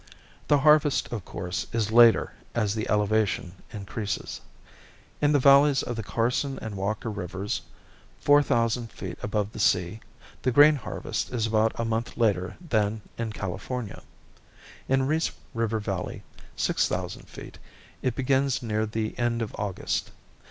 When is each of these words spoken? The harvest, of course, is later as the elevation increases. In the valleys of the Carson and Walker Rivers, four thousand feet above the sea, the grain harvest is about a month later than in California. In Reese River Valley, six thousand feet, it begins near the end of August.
The 0.47 0.57
harvest, 0.57 1.13
of 1.13 1.23
course, 1.25 1.67
is 1.71 1.91
later 1.91 2.33
as 2.55 2.73
the 2.73 2.89
elevation 2.89 3.51
increases. 3.71 4.41
In 5.21 5.31
the 5.31 5.37
valleys 5.37 5.83
of 5.83 5.95
the 5.95 6.01
Carson 6.01 6.57
and 6.59 6.73
Walker 6.75 7.11
Rivers, 7.11 7.61
four 8.19 8.41
thousand 8.41 8.91
feet 8.91 9.19
above 9.21 9.51
the 9.51 9.59
sea, 9.59 9.99
the 10.41 10.51
grain 10.51 10.75
harvest 10.77 11.31
is 11.31 11.45
about 11.45 11.79
a 11.79 11.85
month 11.85 12.17
later 12.17 12.57
than 12.67 13.03
in 13.19 13.31
California. 13.31 14.01
In 14.89 15.03
Reese 15.05 15.29
River 15.53 15.79
Valley, 15.79 16.23
six 16.55 16.87
thousand 16.87 17.29
feet, 17.29 17.59
it 18.01 18.15
begins 18.15 18.63
near 18.63 18.87
the 18.87 19.15
end 19.19 19.43
of 19.43 19.53
August. 19.59 20.09